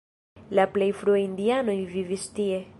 [0.59, 2.63] La plej frue indianoj vivis tie.